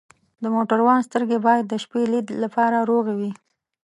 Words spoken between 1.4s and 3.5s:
باید د شپې لید لپاره روغې وي.